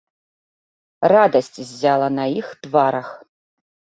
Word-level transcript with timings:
Радасць 1.13 1.59
ззяла 1.71 2.09
на 2.17 2.25
іх 2.39 2.47
тварах. 2.65 3.13